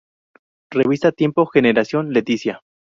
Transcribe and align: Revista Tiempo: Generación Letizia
Revista 0.71 1.11
Tiempo: 1.11 1.45
Generación 1.45 2.11
Letizia 2.11 2.63